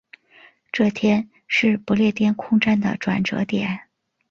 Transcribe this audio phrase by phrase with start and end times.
[0.71, 3.81] 这天是不列颠空战的转折点。